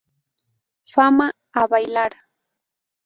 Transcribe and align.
Fama, 0.93 1.27
¡a 1.53 1.67
bailar! 1.67 2.13